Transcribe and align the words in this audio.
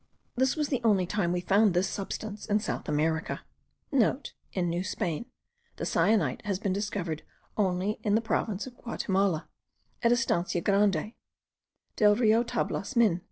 This 0.35 0.55
was 0.55 0.69
the 0.69 0.81
only 0.83 1.05
time 1.05 1.31
we 1.31 1.41
found 1.41 1.75
this 1.75 1.87
substance 1.87 2.47
in 2.47 2.59
South 2.59 2.89
America.* 2.89 3.41
(* 3.67 3.91
In 4.55 4.67
New 4.67 4.83
Spain, 4.83 5.27
the 5.75 5.85
cyanite 5.85 6.43
has 6.43 6.57
been 6.57 6.73
discovered 6.73 7.21
only 7.55 7.99
in 8.01 8.15
the 8.15 8.19
province 8.19 8.65
of 8.65 8.75
Guatimala, 8.75 9.47
at 10.01 10.11
Estancia 10.11 10.61
Grande, 10.61 11.13
Del 11.97 12.15
Rio 12.15 12.41
Tablas 12.43 12.95
Min. 12.95 13.19